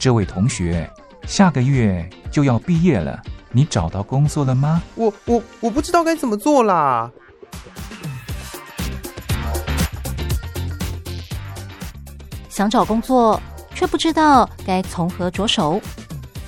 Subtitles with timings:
[0.00, 0.90] 这位同学，
[1.26, 4.82] 下个月就要毕业了，你找到工作了吗？
[4.94, 7.10] 我我我不知道该怎么做啦。
[12.48, 13.38] 想找工作，
[13.74, 15.78] 却不知道该从何着手；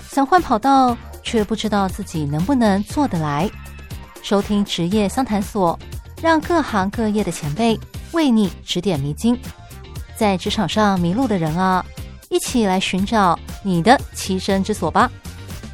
[0.08, 3.50] 想换跑道，却不知道自己能不能做得来。
[4.22, 5.78] 收听职业相谈所，
[6.22, 7.78] 让各行各业的前辈
[8.12, 9.38] 为你指点迷津。
[10.16, 11.84] 在职场上迷路的人啊，
[12.32, 15.12] 一起来寻找你的栖身之所吧！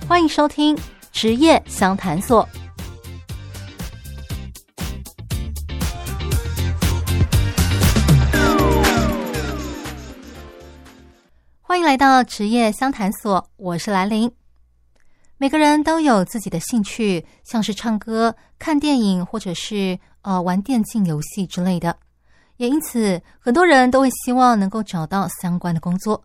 [0.08, 0.76] 欢迎收听
[1.12, 2.46] 职业相谈所。
[11.62, 14.28] 欢迎来到职业相谈所，我是兰玲。
[15.36, 21.96] 每个人都有自己的兴趣，像是唱歌、看电影，或者是呃玩电竞游戏之类的。
[22.56, 26.24] 也因此，很多人都会希望能够找到相关的工作。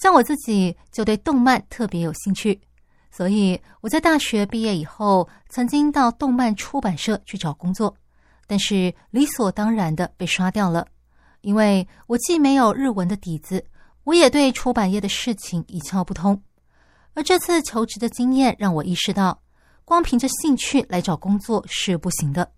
[0.00, 2.60] 像我自己就对动漫特别有兴趣，
[3.10, 7.96] 所以我在大学毕业以后，曾经到动漫出版社去找工作，
[8.46, 10.86] 但是理所当然的被刷掉了，
[11.40, 13.64] 因为我既没有日文的底子。
[14.04, 16.40] 我也对出版业的事情一窍不通，
[17.12, 19.38] 而这次求职的经验让我意识到，
[19.84, 22.50] 光凭着兴趣来找工作是不行的。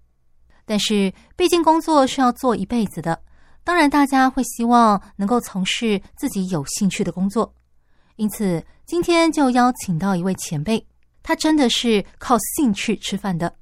[0.64, 3.20] 但是，毕竟工作是要做一辈子的，
[3.64, 7.52] 当然大家会希望能够从事自己有兴趣的工作。
[8.16, 10.84] 因此，今天就邀请到一位前辈，
[11.22, 13.52] 他真的是靠兴趣吃饭的。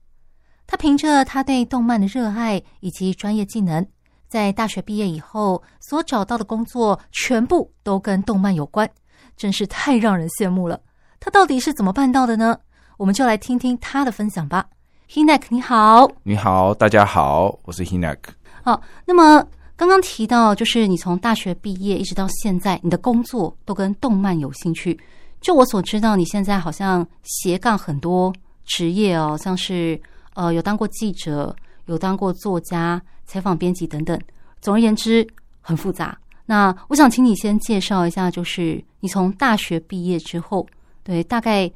[0.66, 3.86] 他凭着他对动漫的热爱以及专业技能。
[4.28, 8.88] 在大学毕业以后，所找到的工作全部都跟动漫有关，
[9.36, 10.78] 真是太让人羡慕了。
[11.18, 12.58] 他到底是怎么办到的呢？
[12.98, 14.66] 我们就来听听他的分享吧。
[15.08, 18.18] Hinek，你好，你好，大家好，我是 Hinek。
[18.62, 19.46] 好，那么
[19.78, 24.98] 刚刚提到，就是你从大学毕业一直到现在，你的工作都跟动漫有兴趣。
[25.40, 28.30] 就我所知道，你现在好像斜杠很多
[28.66, 29.98] 职业哦，像是
[30.34, 31.56] 呃，有当过记者。
[31.86, 34.20] 有当过作家、采访编辑等等，
[34.60, 35.26] 总而言之
[35.62, 36.18] 很复杂。
[36.44, 40.66] 那我想请你先介绍一下，就是你从大学毕业之后，
[41.02, 41.70] 对，大概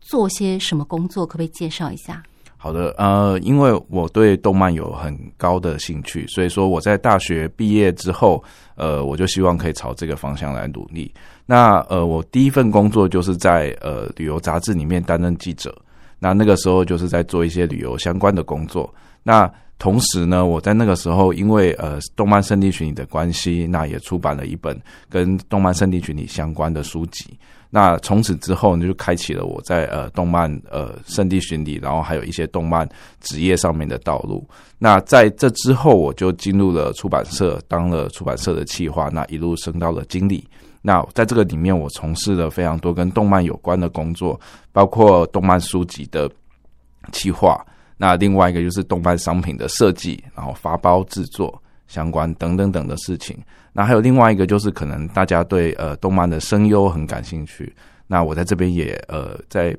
[0.00, 2.22] 做些什么工作，可不可以介绍一下？
[2.62, 8.44] 好的，呃，因为我对动漫有很高的兴趣，所以说我在大学毕业之后，
[8.74, 11.10] 呃，我就希望可以朝这个方向来努力。
[11.46, 15.74] 那呃，我第一份工作就是在呃旅游杂志里面担任记者，
[16.18, 18.92] 那那个时候就是在做一些旅游相关的工作。
[19.22, 24.78] 那同时呢，我在那个时候，因为呃动漫圣地群里的关系，那也出版了一本
[25.08, 27.38] 跟动漫圣地群里相关的书籍。
[27.72, 32.88] 那从此之后呢，就开启了我在呃动漫呃圣地巡礼，然后还有一些动漫
[33.20, 34.44] 职业上面的道路。
[34.76, 40.44] 那在这之后，我就进入了出版社，当了出版社的企划，那一路升到了经理。
[40.82, 44.40] 那在这个里面，我从事了非常多跟动漫有关的工作，
[44.72, 46.28] 包括动漫书籍的
[47.12, 47.64] 企划。
[47.96, 51.59] 那另外一个就是动漫商品的设计，然后发包制作
[51.90, 53.36] 相关等等等的事情。
[53.74, 57.70] 那还有另外一个就是可能大家对呃动漫的声优很感兴趣。
[58.06, 59.76] 那我在这边也呃在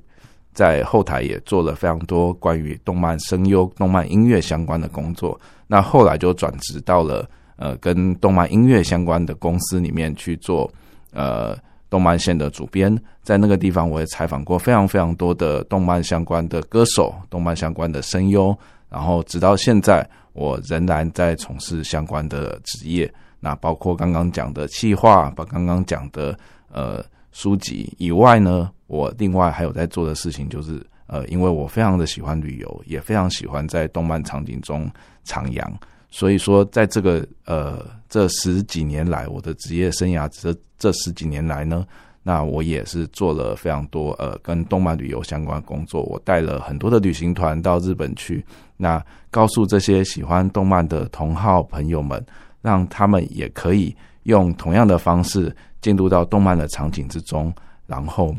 [0.54, 5.40] 在后台也做了非常多关于动漫声优、动漫音乐相关的工作。
[5.66, 10.72] 那后来就转职到了呃跟动漫音乐相关的公司里面去做
[11.14, 11.58] 呃。
[11.92, 18.58] 动漫线的主编，在那个地方我也采访过非常非常多的动漫相关的歌手、动漫相关的声优，
[18.88, 23.12] 然后直到现在，我仍然在从事相关的职业。
[23.40, 26.38] 那包括刚刚讲的企划，把刚刚讲的
[26.72, 34.90] 呃书籍以外呢，我另外还有在做的事情就是呃，因为我非常的喜欢旅游，也非常喜欢在动漫场景中
[35.26, 35.66] 徜徉。
[36.10, 41.88] 所以说，在这个呃这十几年来，我的职业生涯这这十几年来呢，
[42.22, 46.04] 那我也是做了非常多呃跟动漫旅游相关工作。
[46.04, 48.46] 我带了很多的旅行团到日本去，
[48.82, 49.00] 那
[49.30, 52.26] 告诉这些喜欢动漫的同好朋友们，
[52.64, 57.54] 让他们也可以用同样的方式进入到动漫的场景之中，
[57.86, 58.36] 然后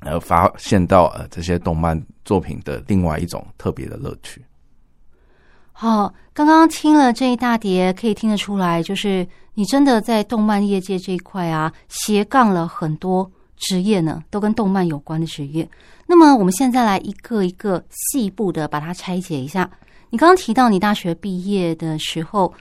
[0.00, 4.44] 呃发现到呃这些动漫作品的另外一种特别的乐趣。
[5.70, 9.24] 好，刚刚听了这一大叠，可以听得出来，就是
[9.54, 15.68] 你真的在动漫业界这一块啊，斜杠了很多职业呢，都跟动漫有关的职业。
[16.06, 19.70] 那么，我们现在来一个一个细部的把它拆解一下。
[20.10, 22.52] 你刚刚提到你大学毕业的时候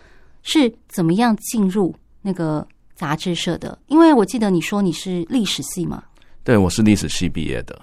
[0.44, 3.78] 是怎么样进入那个杂志社的？
[3.88, 6.04] 因为我记得你说你是历史系嘛？
[6.44, 7.80] 对，我是历史系毕业的。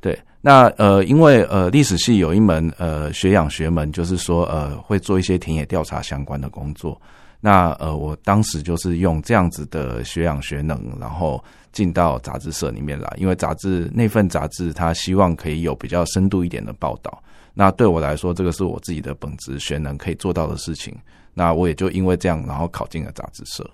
[0.00, 0.16] 对。
[0.40, 6.98] 那呃，因为呃，历史系有一门呃学养学门，就是说呃，会做一些田野调查相关的工作。
[7.40, 11.42] 那呃，我当时就是用这样子的学养学能，然后
[11.78, 17.22] 进到杂志社里面来，因为杂志那份杂志，他希望可以有比较深度一点的报道。
[17.54, 20.92] 那对我来说，这个是我自己的本职学能可以做到的事情。
[21.34, 23.64] 那我也就因为这样，然后考进了杂志社。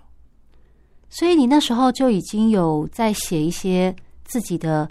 [1.09, 4.87] 所以你那时候就已经有在写一些自己的，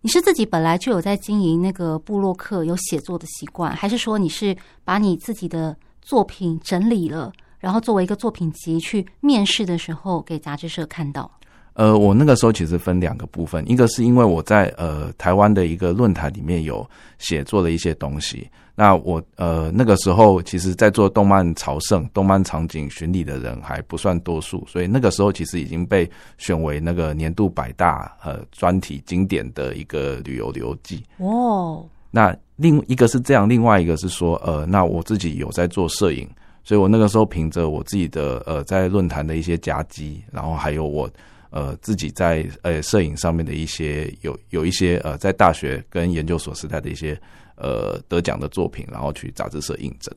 [0.00, 7.32] 你是自己本来就有在经营那个部落客，有写作的习惯，还是说你是把你自己的作品整理了？
[7.60, 11.30] 然后作为一个作品集去面试的时候，给杂志社看到。
[11.74, 16.88] 呃，我那个时候其实分两个部分，一个是因为我在呃台湾的一个论坛里面有
[17.18, 18.48] 写作的一些东西。
[18.74, 31.04] 那我呃那个时候其实，在做动漫朝圣、动漫场景巡礼的人还不算多数，所以那个时候其实已经被选为那个年度百大呃专题经典的一个旅游游记。
[31.18, 36.28] 哦，那另一个是这样，另外一个是说，呃，那我自己有在做摄影。
[36.62, 41.10] 所以我那个时候凭着我自己的呃在论坛的一些夹击，然后还有我
[41.50, 47.20] 呃自己在呃摄影上面的一些有有一些呃在大学跟研究所时代的一些
[47.56, 50.14] 呃得奖的作品，然后去杂志社印证。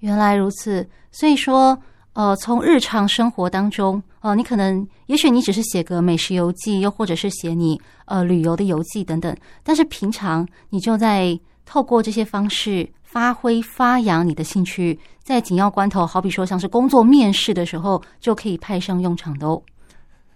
[0.00, 1.78] 原来如此，所以说
[2.12, 12.88] 呃从日常生活当中、呃，你可能也许你只是写个美食游记，又或者是写你呃旅游的游记等等，但是平常你就在透过这些方式。
[13.14, 19.62] 发挥发扬你的兴趣，在紧要关头，好比说像是工作面试的时候，就可以派上用场的哦。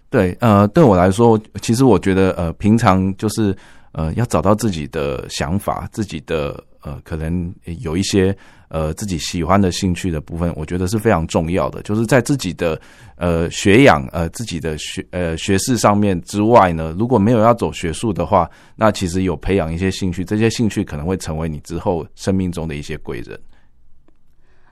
[0.09, 3.55] 对，呃，对我来说，其实我觉得，呃，平常就是
[3.91, 8.35] 呃，要找到自己的想法，自己的呃，可能有一些。
[8.71, 11.81] 呃，自己喜欢的兴趣的部分，我觉得是非常重要的。
[11.81, 12.79] 就是在自己的
[13.15, 23.35] 呃学养呃自己的学呃学识上面之外呢，如果没有要走学术的话，那其实有培养一些兴趣，这些兴趣可能会成为你之后生命中的一些贵人。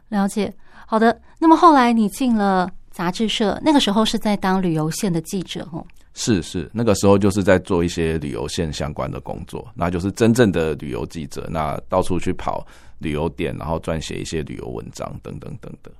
[0.10, 0.54] 了解，
[0.86, 1.20] 好的。
[1.40, 5.86] 那么后来你进了杂志社，那个时候是在当旅游线的记者哦。
[6.16, 12.66] 是是，那个时候就是在做一些旅游线相关的工作，那就是真正的旅游记者，那到处去跑。
[12.98, 15.94] 旅游点，然后撰写一些旅游文章，等等等等。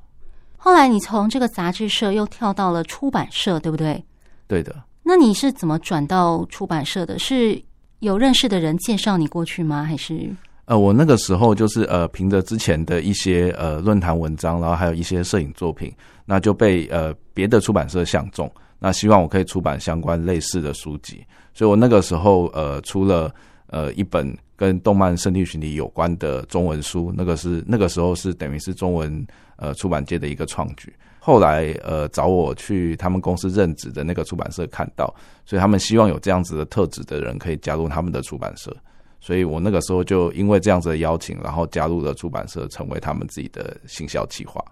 [0.58, 4.04] 后来你从这个杂志社又跳到了出版社，对不对？
[4.48, 4.76] 对的。
[5.04, 7.20] 那你是怎么转到出版社的？
[7.20, 7.62] 是
[8.00, 9.84] 有认识的人介绍你过去吗？
[9.84, 10.36] 还是？
[10.68, 15.92] 呃，我那个时候就是呃，凭着之前的一些呃论坛文章，然后还有一些摄影作品，
[16.26, 23.34] 那就被呃别的出版社相中，那希望我可以出版相关类似的书籍，所以我那个时候呃出了
[23.68, 24.38] 呃一本。
[24.58, 29.24] 跟动漫圣地巡礼有关的中文书，那个是那个时候是等于是中文
[29.56, 30.92] 呃出版界的一个创举。
[31.20, 35.14] 后来呃找我去他们公司任职的那个出版社看到，
[35.46, 38.76] 所以他们希望有这样子的特质的人可以加入他们的出版社。
[39.20, 44.64] 所以我那个时候就因为这样子的邀请，然后加入了出版社，成为他们自己的行销企划。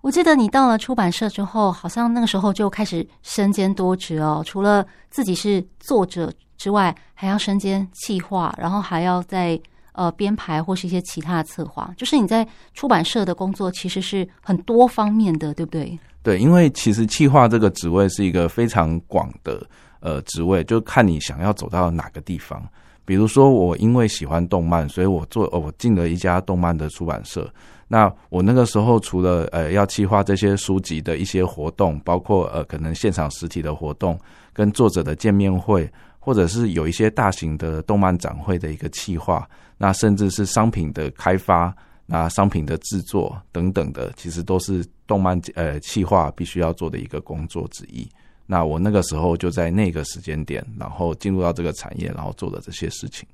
[0.00, 6.32] 我记得你到了出版社之后，好像那个时候就开始身兼多职哦，除了自己是作者。
[6.58, 9.60] 之外，还要身兼企划，然后还要在
[9.94, 11.92] 呃编排或是一些其他的策划。
[11.96, 15.98] 就是你在出版社的工作其实是很多方面的，对不对？
[16.22, 19.66] 对，因为其实企划这个职位是一个非常广的
[19.98, 22.62] 呃职位，就看你想要走到哪个地方。
[23.12, 27.46] 比如说，我因为喜欢动漫，所以我做，我进了一家动漫的出版社。
[27.86, 34.18] 那我那个时候除了呃要企划这些书籍的一些活动，包括呃可能现场实体的活动，
[34.54, 35.86] 跟作者的见面会。
[36.18, 41.74] 或者是有一些大型的动漫展会的一个企划，那甚至是商品的开发，
[42.06, 48.08] 那商品的制作等等的，其实都是动漫呃企划必须要做的一个工作之一。
[48.52, 53.26] 那我那个时候就在那个时间点，然后进入到这个产业，然后做的这些事情。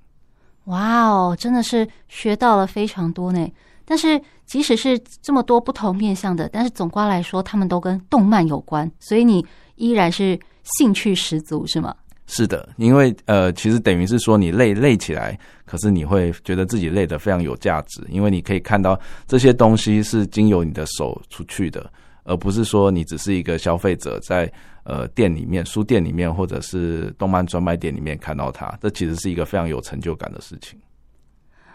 [0.66, 3.44] 哇哦，真的是学到了非常多呢。
[3.84, 9.44] 但是即使是这么多不同面向的，但是总括来说，他们都跟动漫有关，所以你
[9.75, 11.92] 依然是兴趣十足，是吗？
[12.28, 18.96] 是的，因为呃，其实等于是说你累累起来，可是你会觉得自己累得非常有价值，因为你可以看到
[19.26, 21.90] 这些东西是经由你的手出去的，
[22.28, 24.50] 而不是说你只是一个消费者在
[24.85, 30.78] 呃店里面、书店里面或者是动漫专卖店里面看到它，这其实是一个非常有成就感的事情。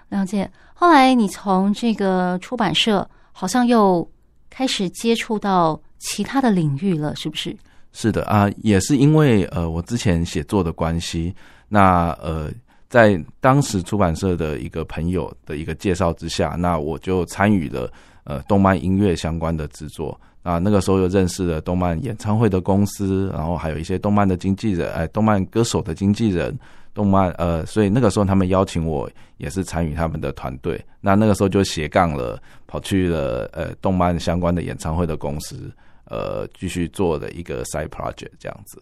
[0.10, 0.50] 了解。
[0.74, 4.08] 后来你从这个出版社好像又
[4.50, 7.56] 开始接触到其他的领域了，是不是？
[7.92, 11.34] 是的啊，也是因为呃我之前写作的关系，
[11.68, 12.52] 那呃
[12.90, 17.92] 在当时出版社的一个朋友的一个介绍之下，那我就参与了
[18.24, 26.58] 呃动漫音乐相关的制作啊，那个时候又认识了动漫演唱会的公司，然后还有一些动漫的经纪人，哎，动漫歌手的经纪人，
[26.94, 30.84] 动漫，呃，所以那个时候他们邀请我也是参与他们的团队。
[31.00, 35.72] 那那个时候就斜杠了，跑去了呃动漫相关的演唱会的公司，
[36.06, 38.82] 呃，继续做的一个 side project 这样子，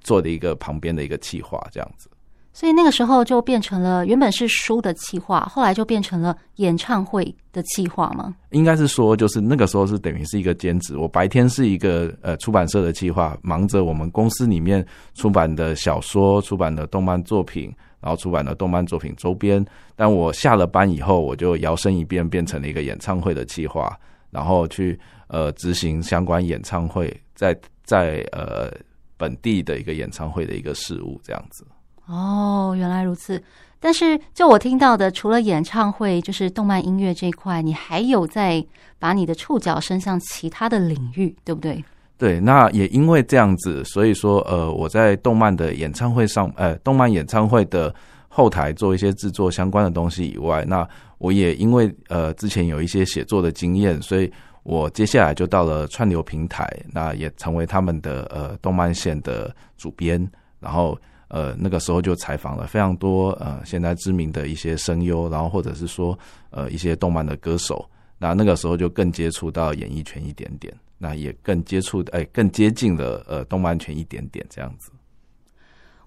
[0.00, 2.08] 做的一个旁边的一个企划这样子。
[2.52, 8.34] 所以那个时候就变成了原本是书的企划，后来就变成了演唱会的企划吗？
[8.50, 10.96] 应该是说，就是那个时候是等于是一个兼职。
[10.96, 19.64] 我白天是一个呃出版社的企划，忙着我们公司里面出版的小说、出版的动漫作品，然后出版的动漫作品周边。
[19.94, 23.96] 但我下了班以后，我就摇身一变变成了一个演唱会的企划，
[24.30, 28.72] 然后去呃执行相关演唱会在在呃
[29.16, 31.64] 本地的一个演唱会的一个事务这样子。
[32.08, 33.40] 哦，原来如此。
[33.80, 38.64] 但是，就我听到的，除了演唱会，就是动漫音乐这一块，你还有在
[38.98, 41.84] 把你的触角伸向其他的领域，对不对？
[42.16, 47.94] 对，那也因为这样子，所以说，呃，我在动漫的演唱会上，呃，动漫演唱会的
[48.28, 50.88] 后台做一些制作相关的东西以外，那
[51.18, 54.32] 我也因为呃之前有一些写作的经验，所以
[54.64, 60.98] 我接下来就到了串流平台，那也成为他们的呃动漫线的主编，然后。
[61.28, 66.18] 呃，那个时候就采访了非常多呃，现在知名的一些声优，然后或者是说
[66.50, 67.88] 呃一些动漫的歌手。
[68.18, 74.90] 那那个时候就更接触到演艺圈一点点，那也更接触哎，更接近了呃动漫圈一点点这样子。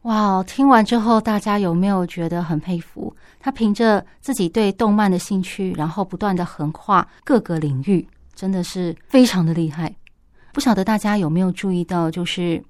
[0.01, 3.15] 哇，听完之后，大家有没有觉得很佩服？
[3.39, 9.95] 他凭着自己对动漫的兴趣，然后不断的横跨各个领域，真的是非常的厉害。
[10.51, 12.61] 不晓得大家有没有注意到，就是。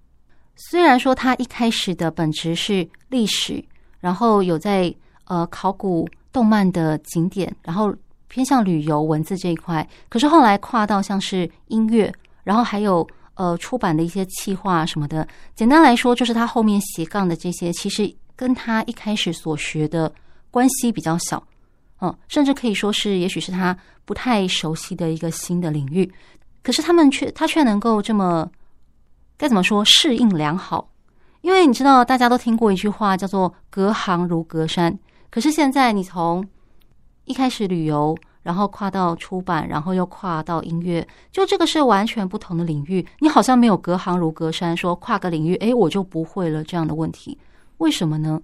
[0.70, 3.64] 虽然说他一开始的本质是历史，
[4.00, 4.94] 然后有在
[5.26, 7.94] 呃考古动漫的景点，然后
[8.28, 12.14] 偏向旅游文字这一块，可是后来跨到像是音乐，
[12.44, 15.28] 然后还有呃出版的一些企划什么的。
[15.56, 20.14] 简单来说，就是他后面斜杠的这些，其实跟他一开始所学的
[20.52, 21.44] 关系比较小，
[22.02, 23.76] 嗯，甚至可以说是，也许是他
[24.06, 26.10] 不太熟悉的一个新的领域。
[26.62, 28.50] 可是他们却他却能够这么。
[29.42, 29.84] 该怎么说？
[29.84, 30.92] 适应良好，
[31.42, 35.00] 因为你知道，大家都听过一句话，叫做“隔行如隔山”。
[35.32, 36.48] 可是现在，你从
[37.26, 43.04] 一开始旅游，然后跨到出版，然后又跨到音乐，就这个是完全不同的领域。
[43.18, 47.36] 你好像没有“隔行如隔山”，说跨个领域，诶，我就不会了这样的问题，
[47.78, 48.40] 为什么呢？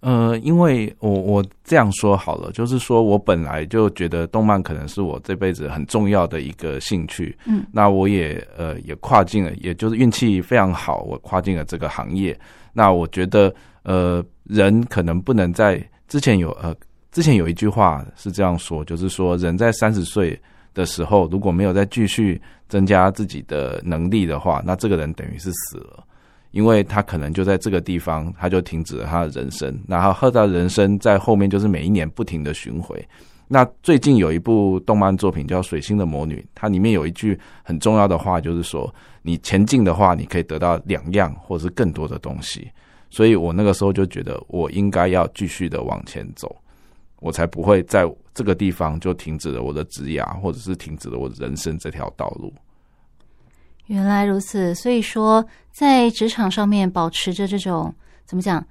[0.00, 12.38] 呃，因为我我这样说好了，就是说我本来就觉得动漫可能是我这辈子很重要的一个兴趣，嗯，那我也呃也跨进了，也就是运气非常好，我跨进了这个行业。
[12.72, 16.74] 那我觉得呃人可能不能在之前有呃
[17.12, 20.40] 之前有一句话是这样说，就是说人在三十岁
[20.72, 26.04] 的时候如果没有再继续增加自己的能力的话，那这个人等于是死了。
[26.50, 29.78] 因为他可能就在这个地方，他就停止了他的人生。
[29.88, 33.02] 然后他的人生在后面就是每一年不停的巡回。
[33.52, 38.92] 那最近有一部动漫作品叫《水星的魔女》，它里面有一句很重要的话，就是说
[39.22, 42.70] 你前进的话，你可以得到两样或者是更多的东西。
[43.10, 46.54] 所以我那个时候就觉得，我应该要继续的往前走，
[47.18, 52.52] 我才不会在这个地方就停止了我的职涯，或者是停止了我的人生这条道路。
[53.90, 57.92] 原来如此，所以说在职场上面保持着这种
[58.24, 58.64] 怎么讲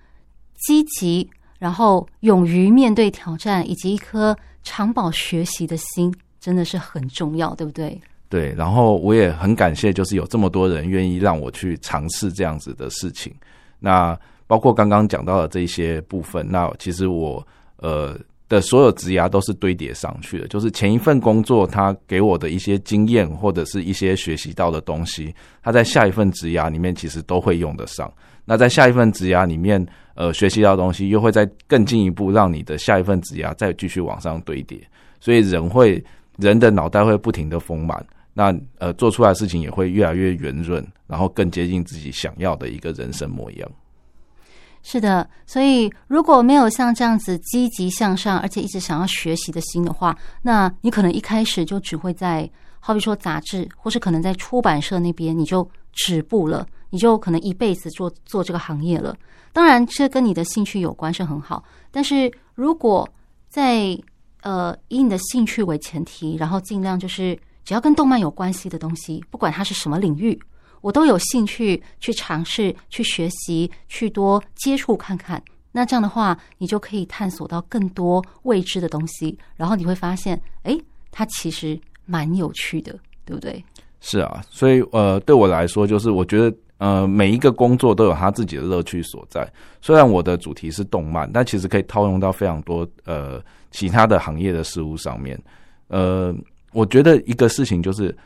[0.66, 4.34] 积极，然后勇于面对挑战，以及一颗
[4.64, 8.00] 常保学习的心，真的是很重要，对不对？
[8.30, 13.36] 对，然后我也很感谢，就是有这么多人愿意让我去尝试这样子的事情。
[13.78, 17.46] 那包括刚刚讲到的这些部分，那其实我
[17.76, 18.18] 呃。
[18.50, 28.12] 的所有职涯都是堆叠上去的，就是前一份工作他给我的一些经验或者是一些学习到的东西，他在下一份职涯里面其实都会用得上。
[28.44, 34.80] 那在下一份职涯里面，呃，学习到东西又会再更进一步，让你的下一份职涯再继续往上堆叠。
[35.20, 36.04] 所以人会
[36.38, 38.04] 人的脑袋会不停的丰满，
[38.34, 43.72] 那呃做出来事情也会越来越圆润，然后更接近自己想要的一个人生模样。
[44.82, 59.16] 是的，所以如果没有像这样子积极向上，而且一直想要学习的心的话，那你可能一开始就只会在，好比说杂志，或是可能在出版社那边你就止步了，你就可能一辈子做做这个行业了。
[59.52, 63.08] 当然，这跟你的兴趣有关是很好，但是如果
[63.50, 64.00] 在
[64.42, 70.40] 呃以你的兴趣为前提，然后尽量就是只要跟动漫有关系的东西，不管它是什么领域。
[70.82, 75.42] 我都有兴趣去尝试、去学习、去多接触看看。
[75.72, 80.78] 那这样的话，你就可以探索到更多未知的东西，然后你会发现，哎，
[81.12, 83.64] 它其实蛮有趣的，对不对？
[84.02, 89.48] 是啊，所以呃，对我来说，就是我觉得呃，每一个工作都有他自己的乐趣所在。
[89.82, 95.40] 虽然我的主题是动漫，但其实可以套用到非常多呃其他的行业的事物上面。
[95.88, 96.34] 呃，
[96.72, 98.18] 我觉得一个事情就是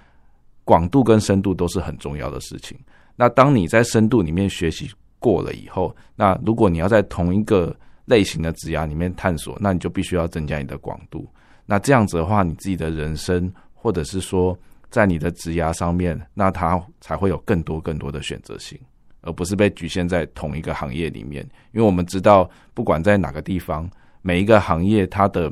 [0.63, 2.77] 广度跟深度都是很重要的事情。
[3.15, 4.89] 那当你在深度里面学习
[5.19, 11.27] 过了以后，那如果你要在同一个类型的职涯里面探索，那你就必须要增加你的广度。
[11.65, 14.57] 那这样子的话，你自己的人生或者是说。
[14.89, 18.79] 在你的职涯上面，那它才会有更多更多的选择性，
[19.21, 21.41] 而不是被局限在同一个行业里面。
[21.71, 23.89] 因为我们知道，不管在哪个地方，
[24.21, 25.51] 每一个行业它的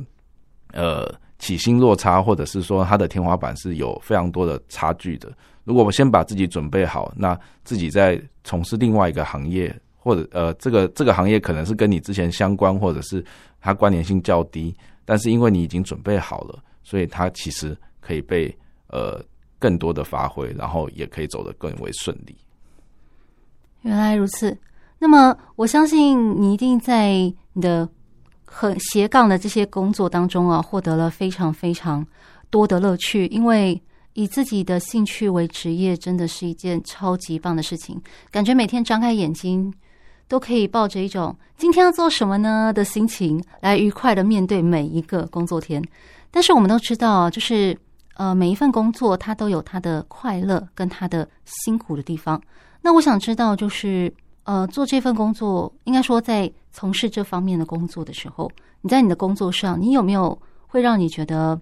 [0.74, 1.12] 呃
[1.42, 5.30] 起薪落差，或者是说它的天花板是有非常多的差距的。
[5.66, 13.22] 如果我先把自己准备好，那自己在从事另外一个行业，或者呃这个这个行业可能是跟你之前相关，或者是
[13.60, 18.56] 它关联性较低，但是因为你已经准备好了，所以它其实可以被
[18.88, 19.22] 呃。
[19.62, 22.36] 更多的发挥，然后也可以走得更为顺利。
[23.84, 24.58] 原来如此，
[24.98, 27.12] 那么我相信你一定在
[27.54, 27.88] 你的
[28.54, 32.06] 很斜杠的这些工作当中啊，获得了非常非常
[32.50, 33.26] 多的乐趣。
[33.28, 33.82] 因为
[34.14, 38.00] 以自己的兴趣为职业，真的是一件超级棒的事情。
[38.30, 39.74] 感觉每天张开眼睛，
[40.28, 45.82] 都可以抱着一种今天要做什么呢的心情，来愉快的面对每一个工作天。
[46.30, 47.78] 但是我们都知道，就是。
[48.16, 52.40] 呃，每一份工作它都有它的快乐跟它的辛苦的地方。
[52.82, 54.14] 那我想知道，就是
[54.44, 61.60] 呃，做这份工作，应该说在从事这方面的工作的时候，你在你的工作上，你有没有会让你觉得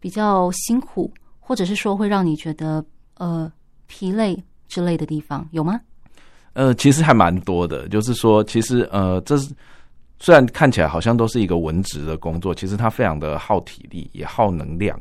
[0.00, 2.84] 比较辛苦，或者是说会让你觉得
[3.18, 3.50] 呃
[3.86, 5.80] 疲累之类的地方，有吗？
[6.54, 7.86] 呃，其实还蛮多的。
[7.88, 9.54] 就是说，其实呃，这是
[10.18, 14.98] 虽然看起来好像都是一个文职的工作，其实它非常的耗体力，也耗能量。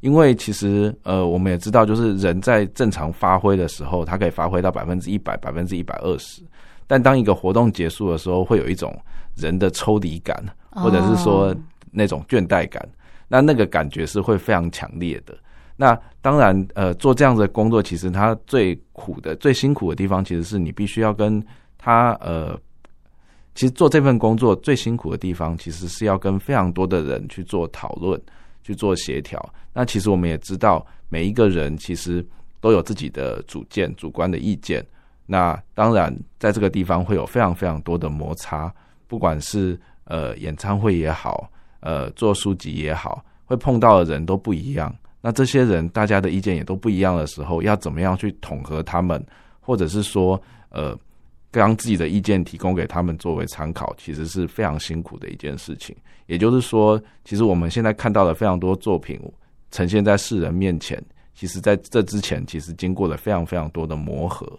[0.00, 6.42] 因为其实，呃，我们也知道，就是人在正常发挥的时候，他可以发挥到百分之一百、百分之一百二十。
[6.86, 8.98] 但当一个活动结束的时候，会有一种
[9.34, 11.54] 人的抽离感，或者是说
[11.90, 12.86] 那种倦怠感。
[13.28, 15.36] 那那个感觉是会非常强烈的。
[15.76, 21.44] 那当然，呃，做这样的工作，其实它最苦的、最辛苦的地方，其实是你必须要跟
[21.78, 22.58] 他，呃，
[23.54, 28.20] 其实做这份工作最辛苦的地方，其实是要跟非常多的人去做讨论。
[28.66, 29.38] 去做协调。
[29.74, 32.26] 那其实我们也知道，每一个人其实
[32.62, 34.82] 都有自己的主见、主观的意见。
[35.26, 38.72] 那当然，在这个地方会有非常非常多的摩擦，
[39.06, 44.94] 不管是呃演唱会也好，呃做书籍也好，会碰到的人都不一样。
[45.20, 49.24] 那这些人大家的意见也都不一样的时候，要怎么样去统合他们，
[49.60, 50.98] 或者是说呃。
[51.52, 55.94] 将自己的意见提供给他们作为参考，其实是非常辛苦的一件事情。
[56.26, 59.20] 也就是说，其实我们现在看到的非常多作品
[59.70, 61.00] 呈现在世人面前，
[61.32, 64.52] 其实在这之前，其实经过了非常非常多的磨合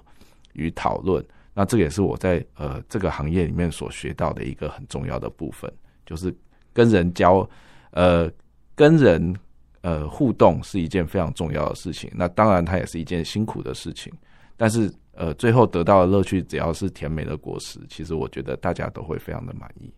[0.56, 1.24] 与讨论。
[1.54, 5.72] 那这也是我在呃这个行业里面所学到的一个很重要的部分，
[6.06, 6.36] 就是
[6.74, 7.48] 跟人交
[7.92, 8.30] 呃
[8.76, 9.36] 跟人
[9.82, 12.12] 呃互动是一件非常重要的事情。
[12.14, 14.12] 那当然，它也是一件辛苦的事情，
[14.58, 14.92] 但是。
[15.18, 19.90] 呃，最后得到的乐趣，只要是甜美的果实，其实我觉得大家都会非常的满意。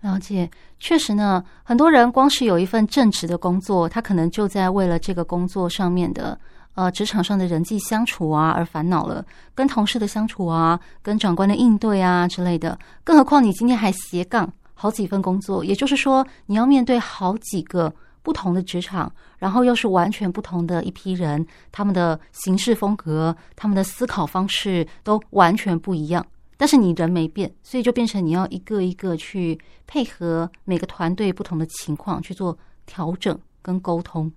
[0.00, 6.38] 了解，确实呢，很多人光是有一份正职的工作，他可能就在为了这个工作上面的
[6.76, 12.78] 呃职场上的人际相处啊而烦恼了，跟同事的相处啊，跟长官的应对啊之类的。
[13.02, 17.92] 更何况你今天还斜杠好几份工作，也就是说你要面对好几个。
[18.26, 19.08] 不同的职场，
[19.38, 26.26] 然后又是完全不同的一批人，他们的行事风格、他们的思考方式都完全不一样。
[26.56, 34.28] 但是你人没变，所以就变成你要一个一个去配合每个团队不同的情况去做调整跟沟通。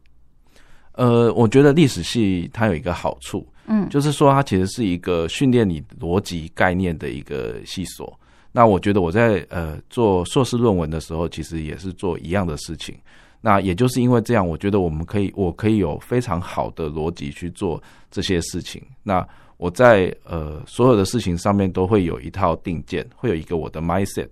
[0.99, 8.19] 呃，我觉得历史系它有一个好处，嗯，就是说它其实是一个训练你逻辑概念的一个系所。
[8.51, 12.93] 那我觉得我在呃做硕士论文的时候，其实也是做一样的事情。
[13.39, 17.81] 那也就是因为这样，我觉得我们可以，我可以有非常好的逻辑去做
[18.11, 18.83] 这些事情。
[19.01, 24.27] 那我在呃所有的事情上面都会有一套定见，会有一个我的 mindset。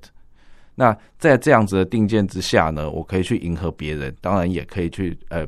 [0.75, 5.47] 那在这样子的定见之下呢，我可以去迎合别人，当然也可以去呃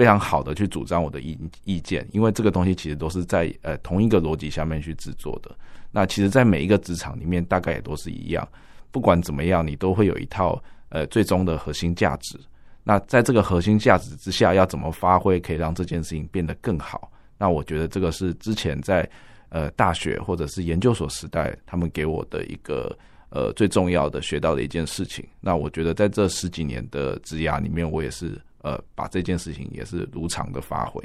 [0.00, 5.54] 非常好的去主张我的意意见，因为这个东西其实都是在呃同一个逻辑下面去制作的。
[5.90, 8.48] 那其实，在每一个职场里面，大概也都是一样。
[8.90, 10.58] 不管怎么样，你都会有一套
[10.88, 12.40] 呃最终的核心价值。
[12.82, 17.12] 那在这个核心价值之下，要怎么发挥，可以让这件事情变得更好？
[17.36, 19.06] 那我觉得这个是之前在
[19.50, 25.28] 呃大学或者是研究所时代，他们给我的一个呃最重要的学到的一件事情。
[25.42, 31.02] 那我觉得在这十几年的职涯里面，我也是呃把这件事情也是如常的发挥。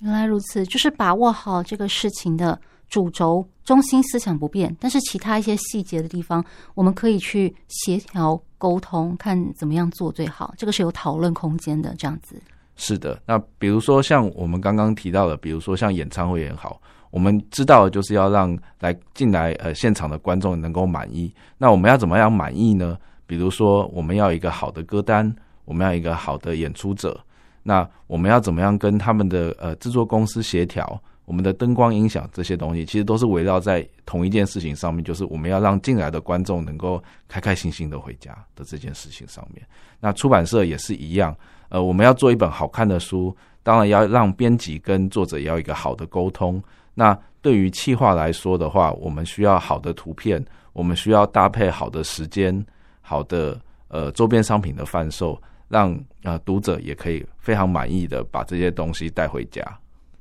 [0.00, 10.52] 原来如此，就是把握好这个事情的主轴、中心思想不变，但是其他一些细节的地方，我们可以去协调沟通，看怎么样做最好。
[10.58, 12.42] 这个是有讨论空间的，这样子。
[12.74, 16.80] 是的，那比如说像我们刚刚提到的，比如说像演唱会也好，
[17.10, 21.32] 我们知道的就是要让来进来呃现场的观众能够满意。
[21.58, 22.98] 那我们要怎么样满意呢？
[23.24, 25.32] 比如说我们要一个好的歌单，
[25.64, 27.18] 我们要一个好的演出者。
[27.62, 31.00] 那我们要怎么样跟他们的呃制作公司协调？
[31.24, 39.64] 我们的灯光音响这些东西，其实都是围绕在同一件事情上面，就是我们要让进来的观众能够开开心心的回家的这件事情上面。
[40.00, 41.34] 那出版社也是一样。
[41.68, 46.62] 呃，我们要做一本好看的书，当然要让编辑跟作者要一个好的沟通。
[46.92, 52.66] 那对于企划来说的话，我们需要好的图片，我们需要搭配好的时间，
[53.00, 55.40] 好的呃周边商品的贩售，
[55.72, 59.64] 让啊读者也可以非常满意的把这些东西带回家。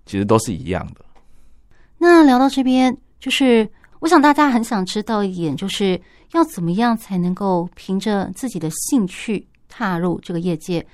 [0.06, 1.04] 其实都是一样的。
[1.98, 6.00] 那聊到这边，就是我想大家很想知道一点，就是
[6.32, 10.86] 要怎么样才能够凭着自己的兴趣踏入这个业界。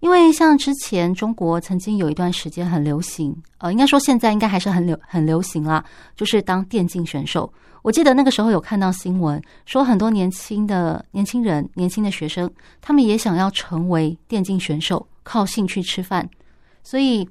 [0.00, 5.84] 因为像之前中国曾经有一段时间很流行，呃，应该说现在应该还是很流很流行啦，
[6.16, 7.52] 就是当电竞选手。
[7.86, 12.50] 我记得那个时候有看到新闻，说很多年轻的年轻人、年轻的学生，
[12.82, 16.28] 他们也想要成为电竞选手，靠兴趣吃饭，
[16.82, 17.24] 所以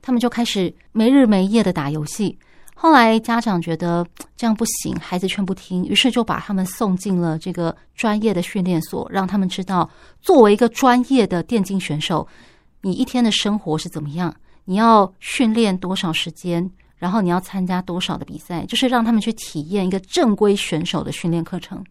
[0.00, 2.38] 他们就开始没日没夜的打游戏。
[2.74, 9.90] 后来家长觉得这样不行，孩子劝不听，于是就把他们送进了这个专业的训练所，让他们知道
[10.22, 12.26] 作为一个专业的电竞选手，
[12.80, 21.82] 你一天的生活是怎么样，你要训练多少时间，然后你要参加多少的比赛，就是让他们去体验一个正规选手的训练课程，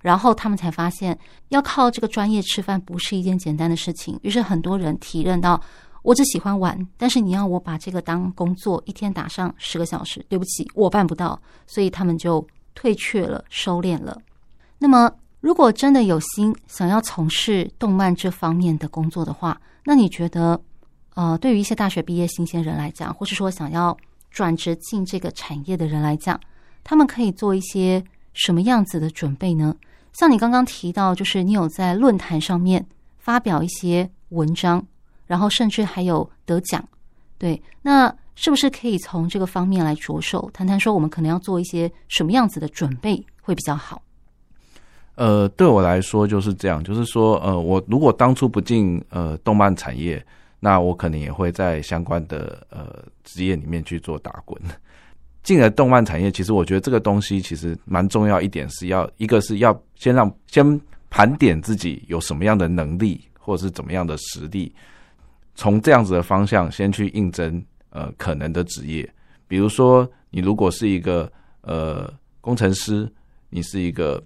[0.00, 1.16] 然后他们才发现
[1.50, 5.60] 要靠这个专业吃饭不是一件简单的事情，于是很多人体认到。
[6.02, 14.16] 我只喜欢玩，但是你要我把这个当工作，一天打上十个小时，对不起，我办不到，所以他们就退却了，收敛了。
[14.78, 20.60] 那么，如果真的有心想要从事动漫这方面的工作的话，那你觉得，
[21.16, 23.96] 呃，对于一些大学毕业新鲜人来讲，或是说想要
[24.36, 26.38] 转职进这个产业的人来讲，
[26.84, 29.74] 他们可以做一些什么样子的准备呢？
[30.12, 32.84] 像你刚刚提到，就是你有在论坛上面
[33.16, 34.84] 发表一些文章。
[35.26, 36.88] 然后甚至还有得奖，
[37.36, 40.78] 对，那是不是可以从这个方面来着手谈谈？
[40.78, 44.00] 说我们可能要做一些什么样子的准备会比较好？
[45.16, 50.24] 呃，对我来说就是这样，就是说，呃，我如果当初不进呃动漫产业，
[50.58, 54.60] 那我可能也会在相关的呃职业里面去做打滚。
[55.42, 64.74] 进了动漫产业，其实我觉得这个东西其实蛮重要一点，是要一个是要先让先盘点自己有什么样的能力，或者是怎么样的实力。
[65.54, 69.08] 从这样子的方向先去应征呃可能的职业，
[69.46, 73.08] 比如说你如果是一个呃工程师，
[73.48, 74.20] 你是一个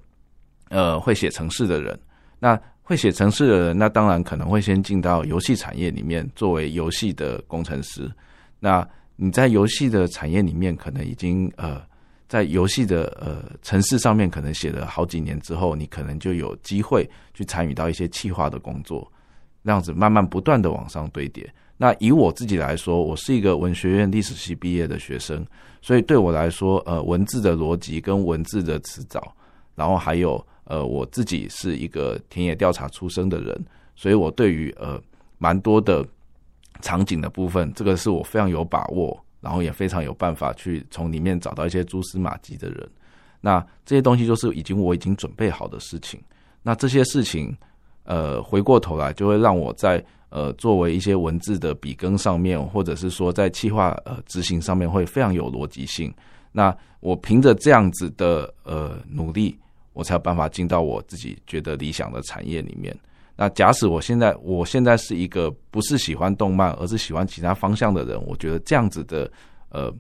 [0.70, 2.00] 呃会写程式的人，
[2.38, 2.58] 那
[2.90, 8.10] 会写程式的人，那当然可能会先进到游戏产业里面作为游戏的工程师。
[8.58, 11.80] 那你在游戏的产业里面，可能已经呃
[12.26, 19.08] 在游戏的呃程式上面可能写了好几年之后，你可能就有机会去参与到一些企划的工作。
[19.62, 21.48] 那样子慢慢不断的往上堆叠。
[21.76, 25.46] 那以我自己来说，我是一个文学院历史系毕业的学生，
[25.80, 29.32] 所以对我来说，呃，文字的逻辑跟文字的词藻，
[29.76, 33.60] 然后还有呃，我自己是一个田野调查出身的人，
[33.96, 35.00] 所以我对于呃
[35.38, 36.06] 蛮多的
[36.80, 42.88] 场景的部分，这个是我非常有把握，然后也非常有办法去从里面找到一些蛛丝马迹的人。
[43.40, 46.20] 那这些东西就是已经我已经准备好的事情。
[46.62, 47.54] 那这些事情。
[48.04, 56.12] 呃，回过头来就会让我在呃作为一些文字的笔耕上面，或者是说在企划呃执行上面会非常有逻辑性。
[56.50, 59.56] 那我凭着这样子的呃努力，
[59.92, 62.96] 我才有办法进到我自己觉得理想的产业里面。
[63.36, 69.30] 那假使我现在我现在是一个不是喜欢动漫，而是喜欢其他方向的人，我觉得这样子的
[69.70, 69.92] 呃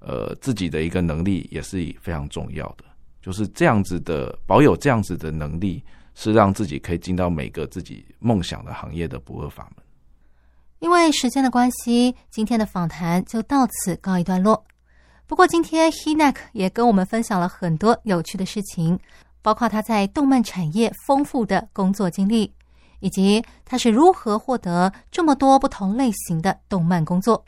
[0.00, 2.84] 呃自己的一个能力也是非常重要的，
[3.20, 5.82] 就是这样子的保有这样子的能力。
[6.16, 9.84] 是让自己可以进到每个自己梦想的行业的不二法门。
[10.80, 14.62] 因为时间的关系，今天的访谈就到此告一段落。
[15.30, 18.98] 不过今天 Hynak 也跟我们分享了很多有趣的事情，
[19.42, 22.52] 包括他在动漫产业丰富的工作经历，
[22.98, 27.44] 以及他是如何获得这么多不同类型的动漫工作。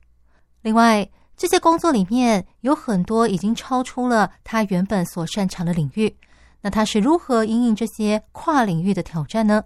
[0.61, 6.16] 另外，这些工作里面有很多已经超出了他原本所擅长的领域。
[6.61, 9.64] 那他是如何因应这些跨领域的挑战呢？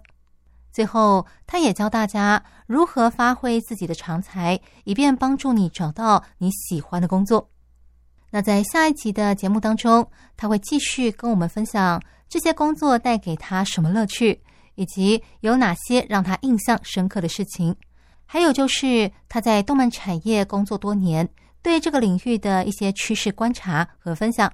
[0.71, 7.47] 最后，他也教大家如何发挥自己的长才，以便帮助你找到你喜欢的工作。
[8.29, 14.41] 那在下一集的节目当中，他会继续跟我们分享这些工作带给他什么乐趣，
[14.75, 17.75] 以及有哪些让他印象深刻的事情。
[18.25, 21.27] 还有就是他在动漫产业工作多年，
[21.61, 24.51] 对这个领域的一些趋势观察和分享。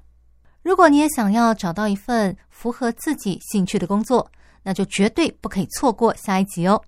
[0.62, 4.31] 如果你也想要找到一份符合自己兴趣的工作，
[4.62, 6.81] 那就绝对不可以错过下一集哦。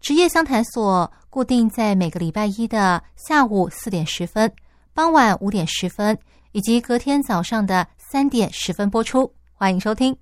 [0.00, 4.50] 职业相谈所固定在每个礼拜一的下午四点十分、
[4.96, 6.16] 傍晚五点十分
[6.52, 10.16] 以及隔天早上的三点十分播出，欢迎收听。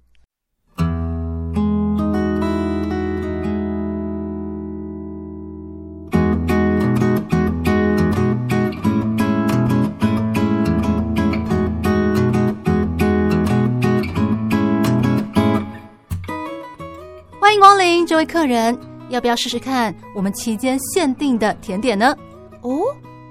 [17.38, 18.74] 欢迎光临，这位客人，
[19.10, 22.16] 要不要试试看我们期间限定的甜点呢？
[22.62, 22.80] 哦，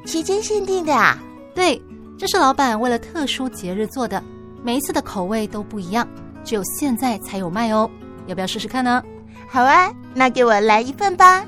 [0.05, 1.19] 期间限定的啊？
[1.53, 1.81] 对，
[2.17, 4.23] 这是老板为了特殊节日做的，
[4.63, 6.07] 每一次的口味都不一样，
[6.43, 7.89] 只有现在才有卖哦。
[8.27, 9.03] 要不要试试看呢？
[9.47, 11.45] 好啊，那给我来一份吧。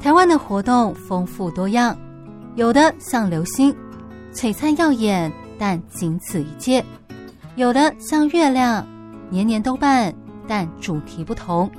[0.00, 1.96] 台湾的活动丰富多样，
[2.56, 3.74] 有的像流星，
[4.32, 6.84] 璀璨耀眼，但仅此一届。
[7.56, 8.86] 有的像月亮，
[9.28, 10.12] 年年都办，
[10.48, 11.70] 但主题不同。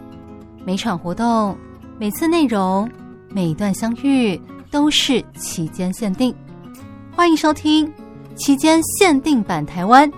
[0.64, 1.58] 每场活动、
[2.02, 2.92] 每次内容、
[3.30, 4.36] 每一段相遇
[4.72, 6.36] 都是期间限定。
[7.16, 7.94] 欢迎收听
[8.36, 10.12] 期间限定版台湾。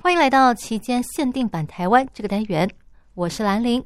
[0.00, 2.66] 欢迎来到期间限定版台湾这个单元，
[3.12, 3.84] 我是兰陵。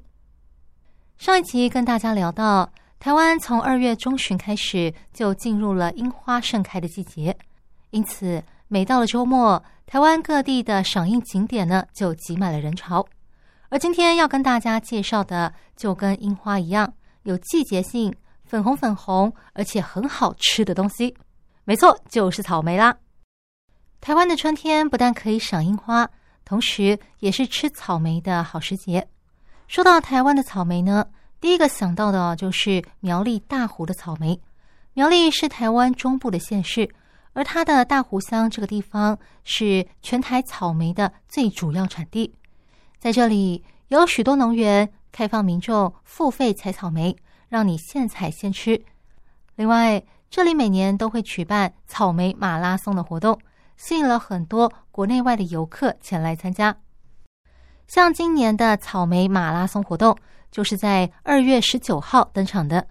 [1.18, 2.70] 上一集跟大家聊到。
[3.00, 7.36] 台湾从二月中旬开始就进入了樱花盛开的季节，
[7.90, 8.40] 因此
[8.72, 13.06] 每到了周末，台湾各地的赏樱景点呢就挤满了人潮。
[13.68, 16.90] 而今天要跟大家介绍的，就跟樱花一样，
[17.24, 18.10] 有季节性、
[18.46, 21.14] 粉红粉红，而且很好吃的东西。
[21.64, 22.96] 没错，就是草莓啦。
[24.00, 26.08] 台湾的春天不但可以赏樱花，
[26.42, 29.06] 同时也是吃草莓的好时节。
[29.68, 31.04] 说到台湾的草莓呢，
[31.42, 34.40] 第一个想到的就是苗栗大湖的草莓。
[34.94, 36.88] 苗栗是台湾中部的县市，
[37.32, 42.34] 而它的大湖乡这个地方是全台草莓的最主要产地。
[42.98, 47.16] 在这里有许多农园开放民众付费采草莓，
[47.48, 48.80] 让你现采现吃。
[49.56, 53.38] 另外，这里每年都会举办草莓马拉松的活动，
[53.76, 56.74] 吸引了很多国内外的游客前来参加。
[57.86, 60.16] 像今年的草莓马拉松活动，
[60.50, 62.86] 就是在二月十九号登场的。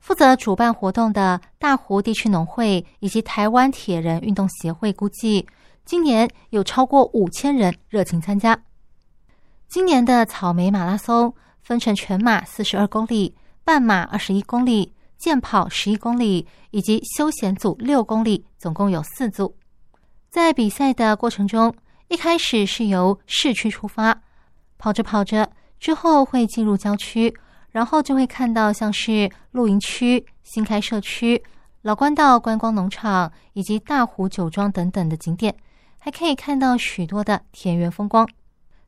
[0.00, 5.46] 负责主办活动的大湖地区农会以及台湾铁人运动协会估计，
[5.84, 8.58] 今年有超过五千人热情参加。
[9.68, 13.34] 今年的草莓马拉松分成全马四十二公里、
[13.64, 19.54] 半马二十一公里、健跑十一公里以及休闲组六公里，总共有四组。
[20.30, 21.74] 在比赛的过程中，
[22.08, 24.22] 一开始是由市区出发，
[24.78, 25.50] 跑着跑着。
[25.80, 27.32] 之后会进入郊区，
[27.70, 31.42] 然后就会看到像是露营区、新开社区、
[31.82, 35.54] 老关道观光农场以及大湖酒庄等等的景点，
[35.98, 38.28] 还可以看到许多的田园风光。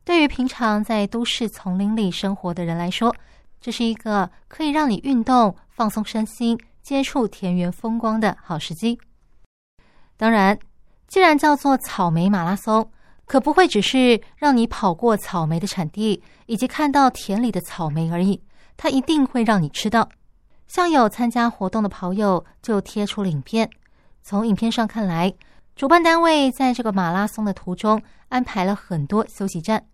[0.05, 3.15] 对于平常在都市丛林里生活的人来说，
[3.61, 8.99] 这是一个可以让你运动、放松身心、接触田园风光的好时机。
[10.17, 10.59] 当然，
[11.07, 12.91] 既然叫做草莓马拉松。
[13.27, 18.43] 可不会只是让你跑过草莓的产地，以及看到田里的草莓而已，
[18.83, 20.09] 它一定会让你吃到。
[20.67, 23.69] 像有参加活动的跑友就贴出了影片，
[24.23, 25.31] 从影片上看来，
[25.77, 29.85] 主办单位在这个马拉松的途中安排了很多休息站，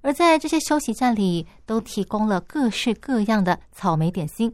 [0.00, 4.50] 而在这些休息站里都提供了各式各样的草莓点心，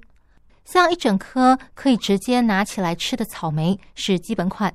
[0.65, 4.75] 像一整颗可以直接拿起来吃的草莓是基本款，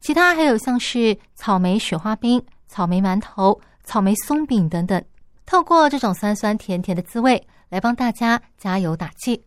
[0.00, 2.44] 其他还有像是草莓雪花冰。
[2.66, 5.02] 草莓馒头、草莓松饼等等，
[5.46, 9.44] 透过这种酸酸甜甜的滋味来帮大家加油打气。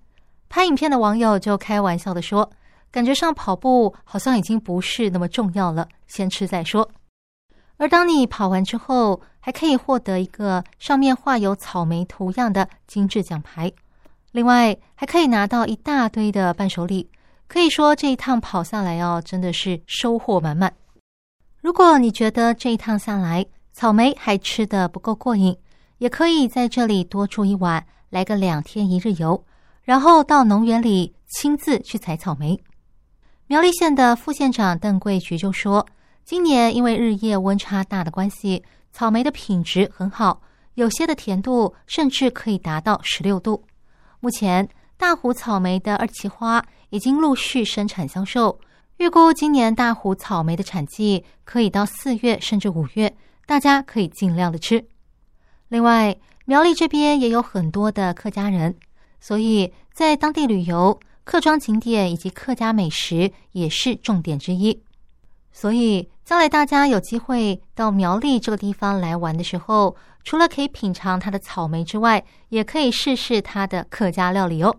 [0.50, 2.50] 拍影片的网友就开玩笑的说
[2.92, 6.90] ：“感觉上跑步好像已经不是那么重要了，先吃再说。”
[7.78, 13.72] 而当你跑完之后，还可以获得一个上面画有草莓图样的精致奖牌，
[14.32, 17.10] 另外还可以拿到一大堆的伴手礼。
[17.48, 20.72] 可以说这一趟跑下来哦，真的是收获满满。
[21.60, 25.58] 如果你觉得这一趟下来草莓还吃得不够过瘾，
[25.98, 29.44] 也可以在这里多住一晚，来个两天一日游，
[29.82, 32.62] 然后到农园里亲自去采草莓。
[33.48, 35.88] 苗栗县的副县长邓桂菊就说，
[36.24, 40.42] 今年因为日夜温差大的关系，草莓的品质很好，
[40.76, 43.64] 有些的甜度甚至可以达到十六度。
[44.20, 48.60] 目前大湖草莓的二期花已经陆续生产销售，
[48.98, 54.86] 预估今年大湖草莓的产季可以到四月甚至五月，大家可以尽量的吃。
[55.70, 56.16] 另外，
[56.52, 58.76] 苗栗这边也有很多的客家人，
[59.22, 64.78] 所以在当地旅游、客庄景点以及客家美食也是重点之一。
[65.54, 74.76] 所以，将来大家有机会到苗栗这个地方来玩的时候，除了可以品尝它的草莓之外，也可以试试它的客家料理哦。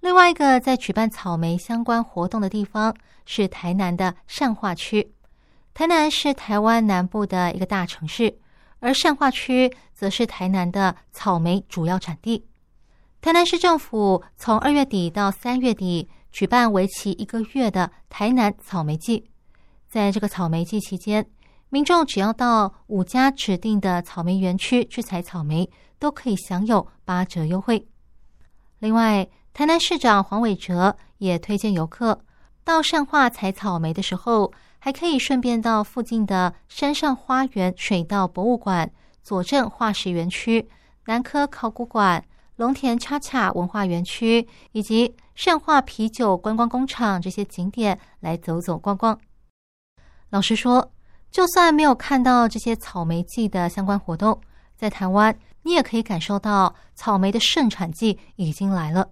[0.00, 5.12] 另外一个在举办草莓相关活动的地方是台南的善化区。
[5.74, 8.38] 台南是台湾南部的一个大城市，
[8.80, 12.46] 而善化区则是台南的草莓主要产地。
[13.20, 19.28] 台南市政府从二月底到三月底举办为期一个月的台南草莓季。
[19.88, 21.26] 在这个草莓季期间，
[21.70, 27.86] 民众只要到五家指定的草莓园区去采草莓，都可以享有八折优惠。
[28.78, 32.20] 另外，台南市长黄伟哲也推荐游客
[32.62, 34.52] 到善化采草莓的时候，
[34.86, 38.88] 还可以顺便到附近的山上花园水稻博物馆、
[39.20, 40.68] 左镇化石园区、
[41.06, 49.18] 南科考古馆、龙田恰恰文化园区以及善化啤酒观光工厂这些景点来走走逛逛。
[50.30, 50.92] 老实说，
[51.32, 54.40] 就算没有看到这些草莓季的相关活动，
[54.76, 59.08] 在台湾你也可以感受到草莓的盛产季已经来了。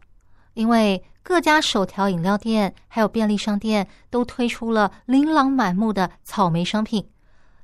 [0.54, 7.08] 因为各家手摇饮料店还有便利商店都推出了琳琅满目的草莓商品，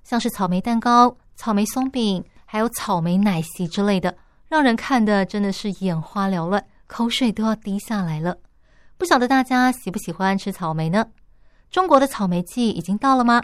[0.05, 4.16] 像是草莓蛋糕、草莓松饼，还有草莓奶昔之类的，
[4.48, 8.37] 让人看得真的是眼花缭乱，口水都要滴下来了。
[8.96, 11.07] 不晓得大家喜不喜欢吃草莓呢？
[11.70, 13.42] 中国的草莓季已经到了吗？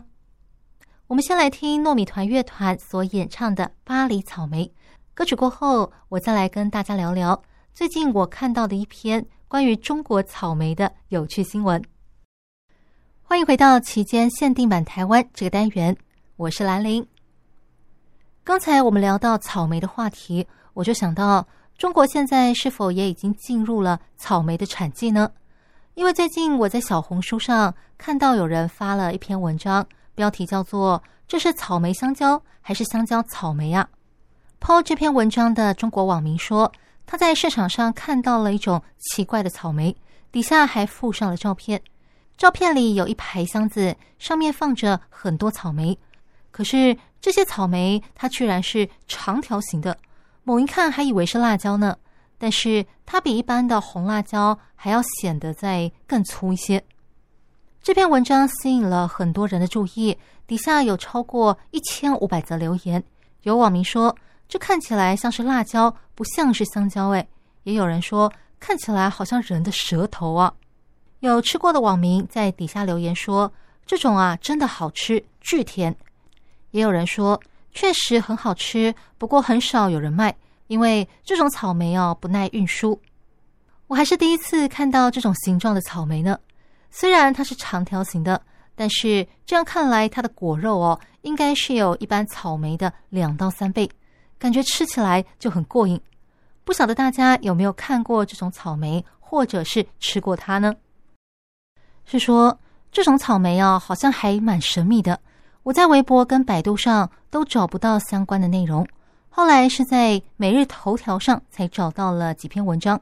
[1.07, 4.67] 我们先来听糯米团乐团所演唱的《巴黎草莓》
[5.15, 7.41] 歌曲过后，我再来跟大家聊聊
[7.73, 11.81] 最近我看到的一篇关于中国草莓的有趣新闻。
[13.23, 15.97] 欢迎回到期间限定版台湾这个单元，
[16.35, 17.07] 我是兰玲。
[18.43, 21.47] 刚才我们聊到草莓的话题，我就想到
[21.79, 25.31] 中国现在是否也已经进入了草莓的产季呢？
[25.95, 33.89] 因为最近我在小红书上看到有人发了一篇文章，标题叫做“这是草莓香蕉还是香蕉草莓啊
[34.59, 36.73] 抛这篇文章的中国网民说，
[37.07, 39.97] 他在市场上看到了一种奇怪的草莓，
[40.33, 41.81] 底下还附上了照片。
[42.37, 45.99] 照片里有一排箱子，上面放着很多草莓，
[46.51, 49.97] 可是这些草莓它居然是长条形的，
[50.45, 51.97] 猛一看还以为是辣椒呢。
[52.39, 56.85] 但是它比一般的红辣椒还要显得再更粗一些。
[57.83, 63.03] 这篇文章吸引了很多人的注意，底下有超过一千五百则留言。
[63.45, 64.15] 有网民说，
[64.49, 67.09] 这看起来像是辣椒，不像是香蕉。
[67.11, 67.29] 诶，
[67.65, 70.53] 也有人说看起来好像人的舌头啊。
[71.21, 73.53] 有吃过的网民在底下留言说，
[73.85, 75.95] 这种啊真的好吃，巨甜。
[76.71, 77.41] 也有人说
[77.73, 80.35] 确实很好吃，不过很少有人卖。
[80.69, 83.01] 因为这种草莓哦不耐运输，
[83.87, 86.37] 我还是第一次看到这种形状的草莓呢。
[86.91, 88.43] 虽然它是长条形的，
[88.75, 93.89] 但是这样看来，它的果肉哦应该是有一般草莓的两到三倍，
[94.39, 96.01] 感觉吃起来就很过瘾。
[96.65, 100.75] 不晓得大家有没有看过这种草莓，或者是吃过它呢？
[102.05, 102.59] 是说
[102.91, 105.21] 这种草莓哦，好像还蛮神秘的。
[105.63, 108.87] 我在微博跟百度上都找不到相关的内容。
[109.29, 113.01] 后来是在每日头条上才找到了几篇文章，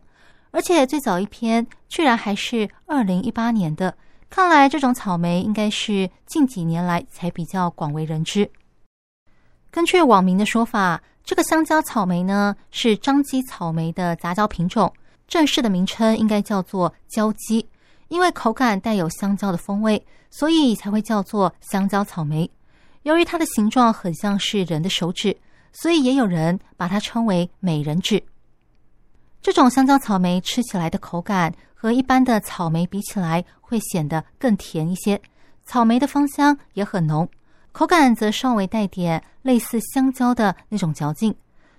[0.50, 3.96] 而且最早一篇居然还是二零一八年的。
[4.30, 8.50] 看来这种草莓应该是近几年来才比较广为人知。
[9.70, 14.92] 根据网民的说法，这个香蕉草莓呢是张基草莓的杂交品种，
[15.26, 17.66] 正式的名称应该叫做蕉基，
[18.08, 22.50] 因为口感带有香蕉的风味，所以才会叫做香蕉草莓。
[23.02, 25.36] 由于它的形状很像是人的手指。
[25.76, 28.22] 所以也有人把它称为美人指。
[29.42, 35.20] 这种香蕉草莓吃起来的口感和一般的草莓比起来，会显得更甜一些。
[35.64, 37.28] 草莓的芳香也很浓，
[37.74, 41.34] 口感则稍微带点类似香蕉的那种嚼劲，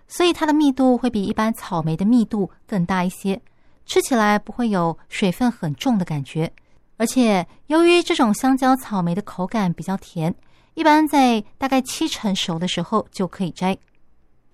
[0.07, 3.41] 所以它的密度会比一般草莓的密度更大一些，
[3.85, 6.51] 吃起来不会有水分很重的感觉。
[6.97, 10.35] 而且由于这种香蕉草莓的口感比较甜。
[10.75, 13.77] 一般在大概七成熟的时候就可以摘。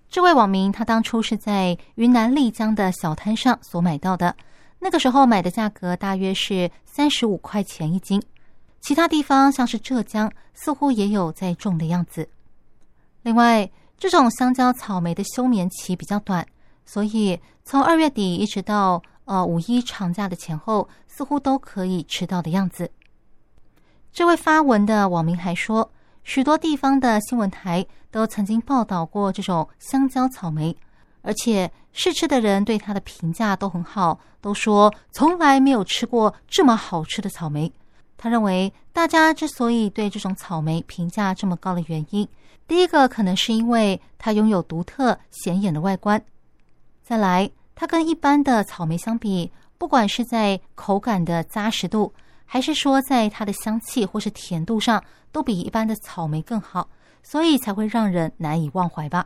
[0.08, 4.36] 这位网民他当初是在云南丽江的小摊上所买到的，
[4.78, 8.22] 那个时候买的价格大约是三十五块钱一斤。
[8.82, 12.28] 其他地方像是浙江，似乎也有在种的样子。
[13.22, 16.46] 另外，这种香蕉、草莓的休眠期比较短，
[16.84, 22.92] 所以从二月底一直到呃五一长假的前后，似乎都可以吃到的样子。
[24.12, 25.92] 这位发文的网民还说，
[26.24, 30.76] 许多地方的新闻台都曾经报道过这种香蕉、草莓，
[31.22, 37.72] 而且试吃的人对它的评价都很好，都说从来没有吃过这么好吃的草莓。
[38.24, 42.28] 他认为，大家之所以对这种草莓评价这么高的原因，
[42.68, 46.24] 第一个可能是因为它拥有独特显眼的外观。
[47.02, 52.14] 再来，它跟一般的草莓相比，不管是在口感的扎实度，
[52.46, 56.88] 还是说在它的香气或是甜度上，都比一般的草莓更好，
[57.24, 59.26] 所以才会让人难以忘怀吧。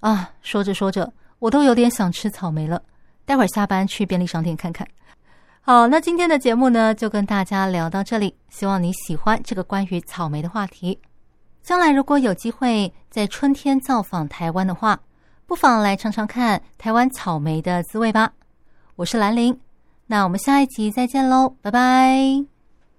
[0.00, 2.82] 啊，说着说着，我都有点想吃草莓了。
[3.24, 4.86] 待会儿下班去便利商店看看。
[5.68, 8.32] 好，那今天的节目呢，就跟大家聊到这里。
[8.50, 10.96] 希望你喜欢这个关于草莓的话题。
[11.60, 14.96] 将来如果有机会在春天造访台湾的话，
[15.44, 18.32] 不妨来尝尝看台湾草莓的滋味吧。
[18.94, 19.58] 我是兰陵，
[20.06, 22.55] 那我们下一集再见喽，拜拜。